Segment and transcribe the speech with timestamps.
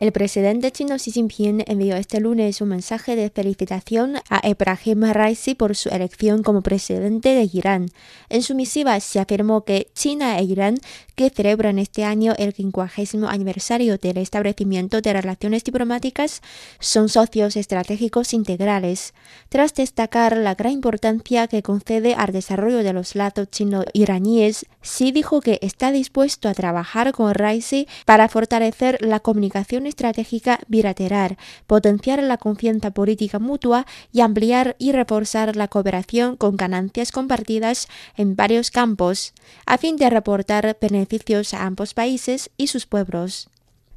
[0.00, 5.56] El presidente chino Xi Jinping envió este lunes un mensaje de felicitación a Ebrahim Raisi
[5.56, 7.88] por su elección como presidente de Irán.
[8.28, 10.76] En su misiva se afirmó que China e Irán,
[11.16, 16.42] que celebran este año el 50 aniversario del establecimiento de relaciones diplomáticas,
[16.78, 19.14] son socios estratégicos integrales.
[19.48, 25.40] Tras destacar la gran importancia que concede al desarrollo de los lazos chino-iraníes, Xi dijo
[25.40, 31.36] que está dispuesto a trabajar con Raisi para fortalecer la comunicación estratégica bilateral,
[31.66, 38.36] potenciar la confianza política mutua y ampliar y reforzar la cooperación con ganancias compartidas en
[38.36, 39.32] varios campos,
[39.66, 43.48] a fin de reportar beneficios a ambos países y sus pueblos.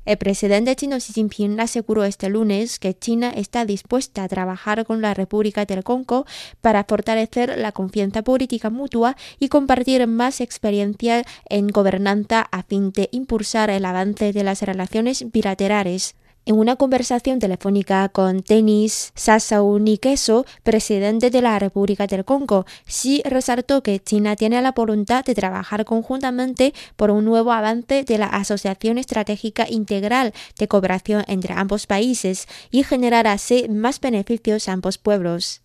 [0.04, 5.00] El presidente chino Xi Jinping aseguró este lunes que China está dispuesta a trabajar con
[5.00, 6.26] la República del Congo
[6.60, 13.10] para fortalecer la confianza política mutua y compartir más experiencia en gobernanza a fin de
[13.12, 16.16] impulsar el avance de las relaciones bilaterales.
[16.44, 23.22] En una conversación telefónica con Denis Sassou Nguesso, presidente de la República del Congo, Xi
[23.26, 28.26] resaltó que China tiene la voluntad de trabajar conjuntamente por un nuevo avance de la
[28.26, 34.98] Asociación Estratégica Integral de Cooperación entre ambos países y generar así más beneficios a ambos
[34.98, 35.62] pueblos.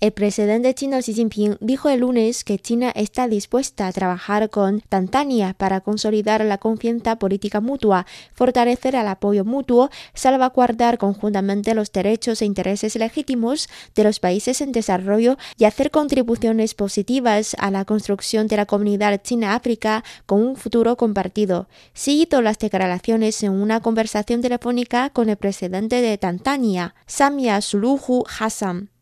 [0.00, 4.80] El presidente chino Xi Jinping dijo el lunes que China está dispuesta a trabajar con
[4.80, 12.42] Tanzania para consolidar la confianza política mutua, fortalecer el apoyo mutuo, salvaguardar conjuntamente los derechos
[12.42, 18.46] e intereses legítimos de los países en desarrollo y hacer contribuciones positivas a la construcción
[18.46, 21.68] de la comunidad China-África con un futuro compartido.
[21.94, 28.93] Xi las declaraciones en una conversación telefónica con el presidente de Tanzania, Samia Suluhu Hassan.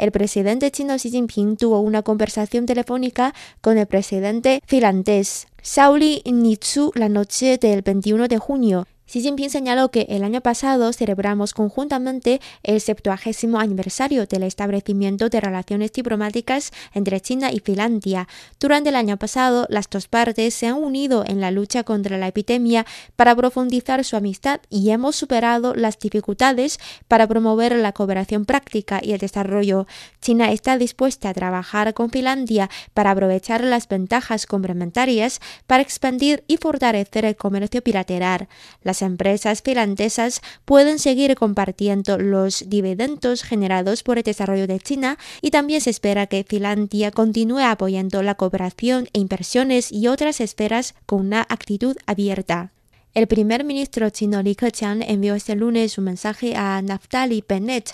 [0.00, 6.90] El presidente chino Xi Jinping tuvo una conversación telefónica con el presidente finlandés Sauli Niitsu
[6.94, 8.86] la noche del 21 de junio.
[9.10, 13.18] Xi Jinping señaló que el año pasado celebramos conjuntamente el 70
[13.58, 18.28] aniversario del establecimiento de relaciones diplomáticas entre China y Finlandia.
[18.60, 22.28] Durante el año pasado, las dos partes se han unido en la lucha contra la
[22.28, 26.78] epidemia para profundizar su amistad y hemos superado las dificultades
[27.08, 29.88] para promover la cooperación práctica y el desarrollo.
[30.20, 36.58] China está dispuesta a trabajar con Finlandia para aprovechar las ventajas complementarias para expandir y
[36.58, 38.46] fortalecer el comercio bilateral.
[38.84, 45.50] Las empresas finlandesas pueden seguir compartiendo los dividendos generados por el desarrollo de China y
[45.50, 51.20] también se espera que Finlandia continúe apoyando la cooperación e inversiones y otras esferas con
[51.20, 52.72] una actitud abierta.
[53.12, 57.90] El primer ministro chino Li Keqiang envió este lunes un mensaje a Naftali Bennett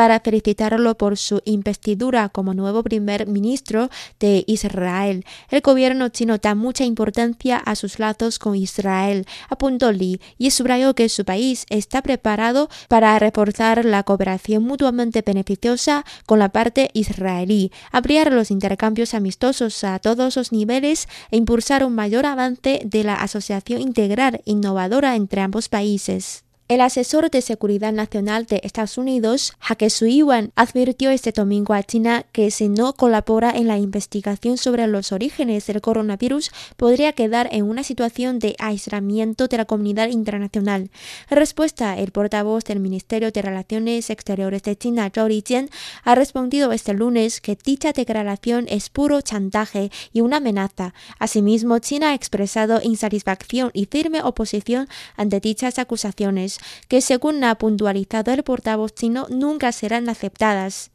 [0.00, 5.26] para felicitarlo por su investidura como nuevo primer ministro de Israel.
[5.50, 10.94] El gobierno chino da mucha importancia a sus lazos con Israel, apuntó Li, y subrayó
[10.94, 17.70] que su país está preparado para reforzar la cooperación mutuamente beneficiosa con la parte israelí,
[17.92, 23.16] ampliar los intercambios amistosos a todos los niveles e impulsar un mayor avance de la
[23.16, 26.44] asociación integral innovadora entre ambos países.
[26.70, 32.24] El asesor de Seguridad Nacional de Estados Unidos, Hake Suyuan, advirtió este domingo a China
[32.30, 37.64] que si no colabora en la investigación sobre los orígenes del coronavirus, podría quedar en
[37.64, 40.92] una situación de aislamiento de la comunidad internacional.
[41.28, 45.70] Respuesta, el portavoz del Ministerio de Relaciones Exteriores de China, Zhao Lijian,
[46.04, 50.94] ha respondido este lunes que dicha declaración es puro chantaje y una amenaza.
[51.18, 58.32] Asimismo, China ha expresado insatisfacción y firme oposición ante dichas acusaciones que según ha puntualizado
[58.32, 60.90] el portavoz chino nunca serán aceptadas.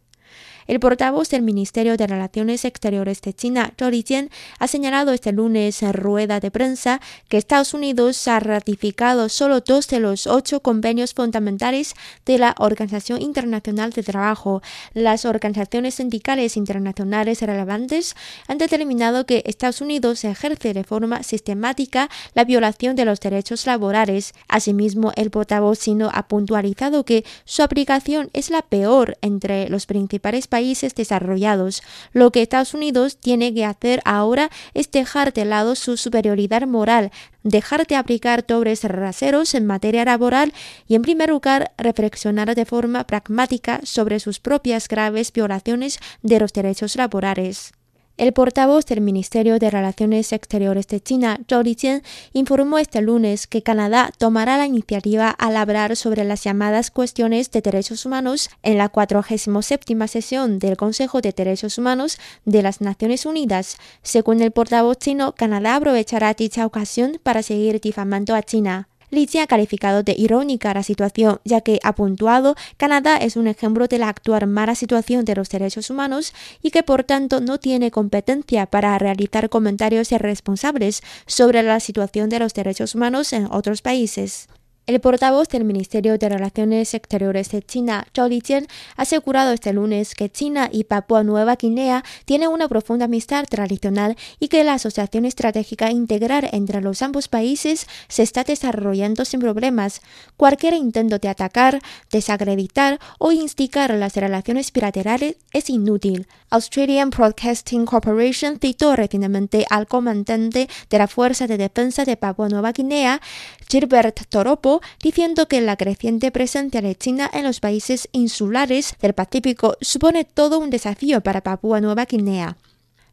[0.68, 5.84] El portavoz del Ministerio de Relaciones Exteriores de China, Zhou Lijian, ha señalado este lunes
[5.84, 11.14] en rueda de prensa que Estados Unidos ha ratificado solo dos de los ocho convenios
[11.14, 11.94] fundamentales
[12.26, 14.64] de la Organización Internacional de Trabajo.
[14.96, 18.16] Las organizaciones sindicales internacionales relevantes
[18.48, 24.34] han determinado que Estados Unidos ejerce de forma sistemática la violación de los derechos laborales.
[24.48, 30.48] Asimismo, el portavoz chino ha puntualizado que su aplicación es la peor entre los principales
[30.48, 30.55] países
[30.96, 31.82] desarrollados.
[32.12, 37.12] Lo que Estados Unidos tiene que hacer ahora es dejar de lado su superioridad moral,
[37.44, 40.54] dejar de aplicar dobles raseros en materia laboral
[40.88, 46.54] y, en primer lugar, reflexionar de forma pragmática sobre sus propias graves violaciones de los
[46.54, 47.74] derechos laborales.
[48.18, 52.02] El portavoz del Ministerio de Relaciones Exteriores de China, Zhao Lijian,
[52.32, 57.60] informó este lunes que Canadá tomará la iniciativa al hablar sobre las llamadas cuestiones de
[57.60, 63.76] derechos humanos en la 47 sesión del Consejo de Derechos Humanos de las Naciones Unidas.
[64.02, 68.88] Según el portavoz chino, Canadá aprovechará dicha ocasión para seguir difamando a China.
[69.12, 73.88] Li ha calificado de irónica la situación, ya que ha puntuado Canadá es un ejemplo
[73.88, 77.92] de la actual mala situación de los derechos humanos y que por tanto no tiene
[77.92, 84.48] competencia para realizar comentarios irresponsables sobre la situación de los derechos humanos en otros países.
[84.88, 90.14] El portavoz del Ministerio de Relaciones Exteriores de China, Zhao Lijian, ha asegurado este lunes
[90.14, 95.26] que China y Papua Nueva Guinea tienen una profunda amistad tradicional y que la asociación
[95.26, 100.02] estratégica integral entre los ambos países se está desarrollando sin problemas.
[100.38, 101.80] Cualquier intento de atacar,
[102.12, 106.28] desacreditar o instigar las relaciones bilaterales es inútil.
[106.52, 112.72] Australian Broadcasting Corporation citó recientemente al comandante de la Fuerza de Defensa de Papua Nueva
[112.72, 113.20] Guinea,
[113.68, 119.78] Gilbert Toropo, diciendo que la creciente presencia de China en los países insulares del Pacífico
[119.82, 122.58] supone todo un desafío para Papúa Nueva Guinea.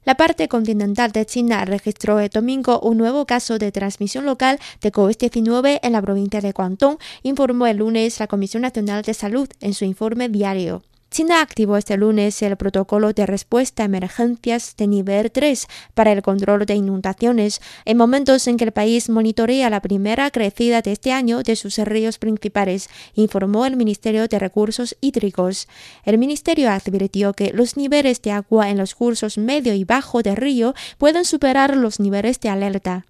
[0.04, 4.90] La parte continental de China registró el domingo un nuevo caso de transmisión local de
[4.90, 9.74] COVID-19 en la provincia de Guangdong, informó el lunes la Comisión Nacional de Salud en
[9.74, 10.82] su informe diario.
[11.12, 16.22] China activó este lunes el protocolo de respuesta a emergencias de nivel 3 para el
[16.22, 21.12] control de inundaciones, en momentos en que el país monitorea la primera crecida de este
[21.12, 25.68] año de sus ríos principales, informó el Ministerio de Recursos Hídricos.
[26.06, 30.36] El ministerio advirtió que los niveles de agua en los cursos medio y bajo del
[30.36, 33.04] río pueden superar los niveles de alerta.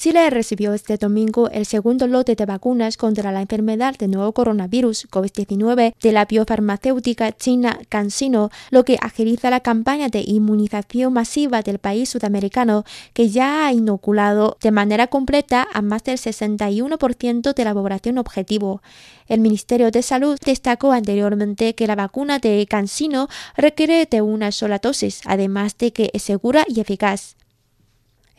[0.00, 5.06] Chile recibió este domingo el segundo lote de vacunas contra la enfermedad de nuevo coronavirus
[5.10, 11.80] COVID-19 de la biofarmacéutica china CanSino, lo que agiliza la campaña de inmunización masiva del
[11.80, 17.74] país sudamericano, que ya ha inoculado de manera completa a más del 61% de la
[17.74, 18.80] población objetivo.
[19.28, 24.78] El Ministerio de Salud destacó anteriormente que la vacuna de CanSino requiere de una sola
[24.78, 27.36] dosis, además de que es segura y eficaz.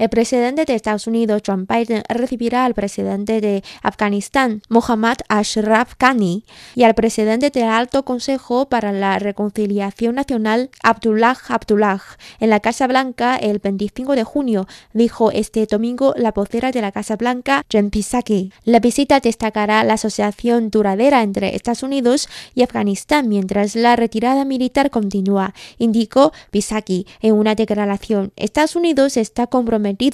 [0.01, 6.43] El presidente de Estados Unidos, John Biden, recibirá al presidente de Afganistán, Mohammad Ashraf Ghani,
[6.73, 12.01] y al presidente del Alto Consejo para la Reconciliación Nacional, Abdullah Abdullah,
[12.39, 16.91] en la Casa Blanca el 25 de junio, dijo este domingo la vocera de la
[16.91, 18.51] Casa Blanca, Jen Psaki.
[18.63, 24.89] La visita destacará la asociación duradera entre Estados Unidos y Afganistán mientras la retirada militar
[24.89, 28.33] continúa, indicó Psaki en una declaración.
[28.35, 29.45] Estados Unidos está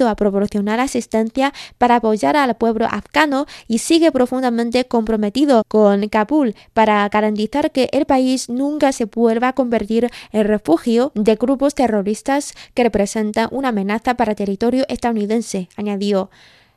[0.08, 7.08] a proporcionar asistencia para apoyar al pueblo afgano y sigue profundamente comprometido con Kabul para
[7.10, 12.84] garantizar que el país nunca se vuelva a convertir en refugio de grupos terroristas que
[12.84, 16.30] representan una amenaza para territorio estadounidense, añadió.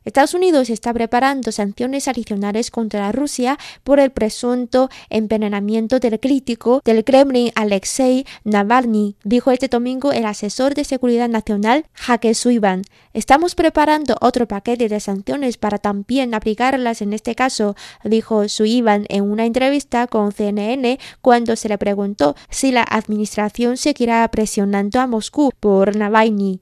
[0.05, 7.05] Estados Unidos está preparando sanciones adicionales contra Rusia por el presunto envenenamiento del crítico del
[7.05, 12.83] Kremlin Alexei Navalny, dijo este domingo el asesor de seguridad nacional Jake Sullivan.
[13.12, 19.30] Estamos preparando otro paquete de sanciones para también aplicarlas en este caso, dijo Sullivan en
[19.30, 25.50] una entrevista con CNN cuando se le preguntó si la administración seguirá presionando a Moscú
[25.61, 26.61] por Navalny.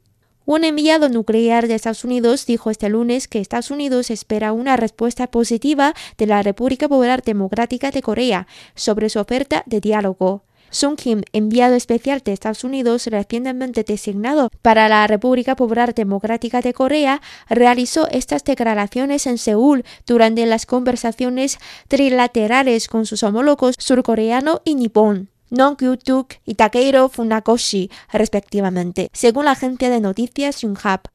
[0.51, 5.27] Un enviado nuclear de Estados Unidos dijo este lunes que Estados Unidos espera una respuesta
[5.27, 10.45] positiva de la República Popular Democrática de Corea sobre su oferta de diálogo.
[10.71, 16.73] Sung Kim, enviado especial de Estados Unidos recientemente designado para la República Popular Democrática de
[16.73, 24.77] Corea, realizó estas declaraciones en Seúl durante las conversaciones trilaterales con sus homólogos surcoreano y
[24.77, 25.29] nipón.
[25.51, 31.09] Nong-Kyu-tuk y Takeiro Funakoshi, respectivamente, según la agencia de noticias Yonhap.